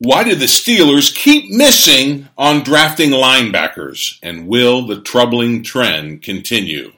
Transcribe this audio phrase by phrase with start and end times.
[0.00, 4.20] Why did the Steelers keep missing on drafting linebackers?
[4.22, 6.92] And will the troubling trend continue?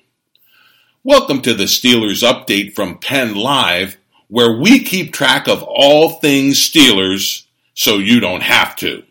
[1.02, 3.96] Welcome to the Steelers update from Penn Live,
[4.28, 9.02] where we keep track of all things Steelers so you don't have to.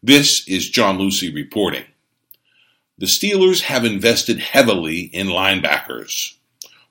[0.00, 1.86] This is John Lucy reporting.
[2.98, 6.34] The Steelers have invested heavily in linebackers.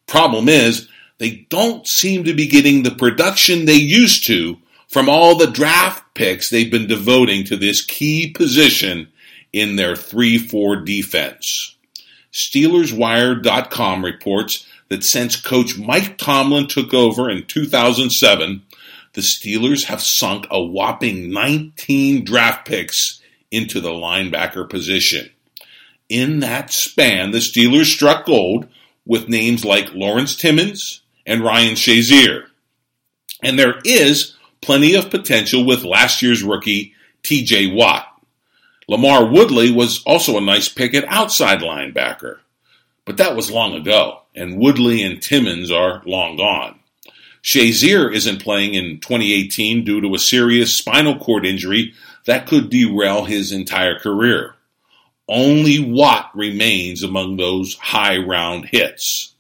[0.08, 4.58] Problem is, they don't seem to be getting the production they used to
[4.90, 9.08] from all the draft picks they've been devoting to this key position
[9.54, 11.76] in their 3 4 defense.
[12.34, 18.64] SteelersWire.com reports that since coach Mike Tomlin took over in 2007,
[19.14, 25.30] the Steelers have sunk a whopping 19 draft picks into the linebacker position.
[26.10, 28.68] In that span, the Steelers struck gold
[29.06, 32.44] with names like Lawrence Timmons and Ryan Shazier.
[33.42, 38.08] And there is plenty of potential with last year's rookie TJ Watt.
[38.90, 42.40] LaMarr Woodley was also a nice pick at outside linebacker,
[43.06, 46.80] but that was long ago, and Woodley and Timmons are long gone.
[47.44, 51.94] Shazier isn't playing in 2018 due to a serious spinal cord injury
[52.26, 54.56] that could derail his entire career.
[55.30, 59.34] Only Watt remains among those high round hits.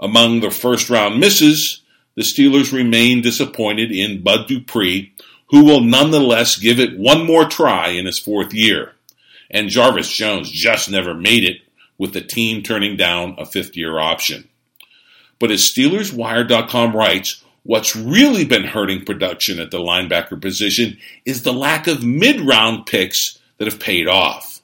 [0.00, 1.82] Among the first round misses,
[2.16, 5.12] the Steelers remain disappointed in Bud Dupree,
[5.50, 8.92] who will nonetheless give it one more try in his fourth year.
[9.50, 11.60] And Jarvis Jones just never made it,
[11.98, 14.48] with the team turning down a fifth year option.
[15.38, 21.52] But as SteelersWire.com writes, what's really been hurting production at the linebacker position is the
[21.52, 24.60] lack of mid round picks that have paid off.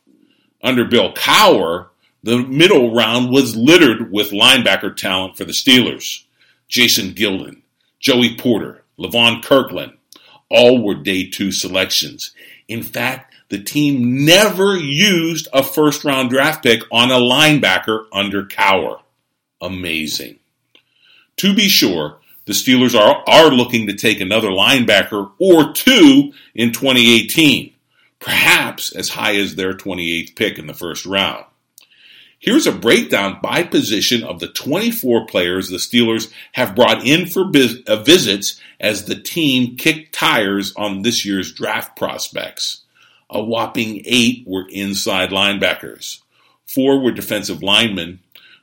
[0.63, 1.89] Under Bill Cowher,
[2.23, 6.25] the middle round was littered with linebacker talent for the Steelers.
[6.73, 7.61] Jason Gildon,
[8.01, 9.93] Joey Porter, Levon Kirkland,
[10.49, 12.33] all were day two selections.
[12.67, 18.45] In fact, the team never used a first round draft pick on a linebacker under
[18.45, 19.01] Cowher.
[19.61, 20.39] Amazing.
[21.37, 26.73] To be sure, the Steelers are, are looking to take another linebacker or two in
[26.73, 27.75] 2018,
[28.19, 31.45] perhaps as high as their 28th pick in the first round.
[32.43, 37.43] Here's a breakdown by position of the 24 players the Steelers have brought in for
[37.45, 42.83] uh, visits as the team kicked tires on this year's draft prospects.
[43.31, 46.21] A whopping eight were inside linebackers,
[46.67, 48.19] four were defensive linemen,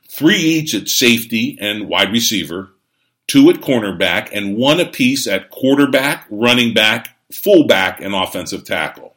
[0.06, 2.72] three each at safety and wide receiver,
[3.28, 9.16] two at cornerback, and one apiece at quarterback, running back, fullback, and offensive tackle.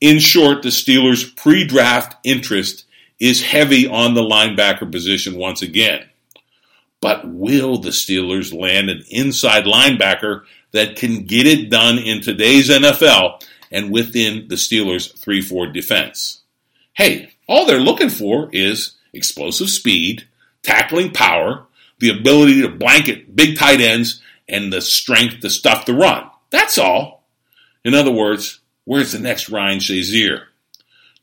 [0.00, 2.85] In short, the Steelers' pre draft interest
[3.18, 6.08] is heavy on the linebacker position once again.
[7.00, 12.68] But will the Steelers land an inside linebacker that can get it done in today's
[12.68, 16.42] NFL and within the Steelers' 3 4 defense?
[16.94, 20.26] Hey, all they're looking for is explosive speed,
[20.62, 21.66] tackling power,
[21.98, 26.30] the ability to blanket big tight ends, and the strength to stuff the run.
[26.50, 27.24] That's all.
[27.84, 30.44] In other words, where's the next Ryan Shazier?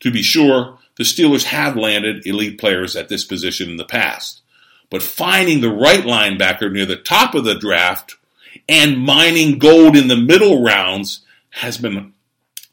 [0.00, 4.42] To be sure, the Steelers have landed elite players at this position in the past.
[4.90, 8.16] But finding the right linebacker near the top of the draft
[8.68, 12.12] and mining gold in the middle rounds has been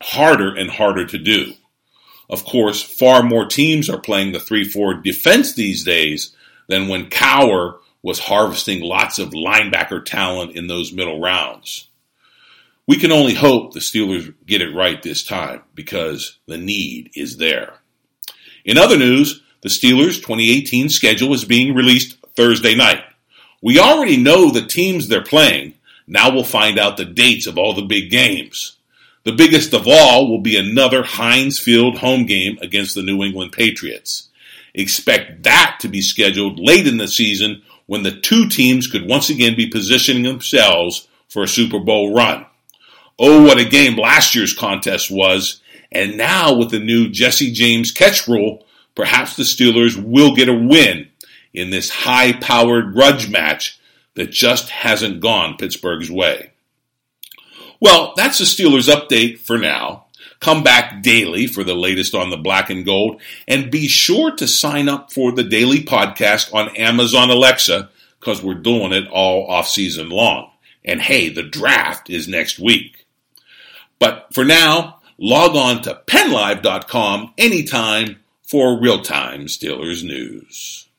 [0.01, 1.53] harder and harder to do.
[2.29, 6.35] Of course, far more teams are playing the 3 4 defense these days
[6.67, 11.87] than when Cowher was harvesting lots of linebacker talent in those middle rounds.
[12.87, 17.37] We can only hope the Steelers get it right this time because the need is
[17.37, 17.80] there.
[18.65, 23.03] In other news, the Steelers' 2018 schedule is being released Thursday night.
[23.61, 25.75] We already know the teams they're playing,
[26.07, 28.77] Now we'll find out the dates of all the big games.
[29.23, 33.51] The biggest of all will be another Heinz Field home game against the New England
[33.51, 34.29] Patriots.
[34.73, 39.29] Expect that to be scheduled late in the season when the two teams could once
[39.29, 42.45] again be positioning themselves for a Super Bowl run.
[43.19, 45.60] Oh, what a game last year's contest was.
[45.91, 48.65] And now with the new Jesse James catch rule,
[48.95, 51.09] perhaps the Steelers will get a win
[51.53, 53.79] in this high powered grudge match
[54.15, 56.51] that just hasn't gone Pittsburgh's way.
[57.79, 60.05] Well, that's the Steelers update for now.
[60.39, 64.47] Come back daily for the latest on the black and gold, and be sure to
[64.47, 67.89] sign up for the daily podcast on Amazon Alexa
[68.19, 70.49] because we're doing it all off season long.
[70.83, 73.05] And hey, the draft is next week.
[73.99, 80.89] But for now, log on to pennlive.com anytime for real time Steelers news.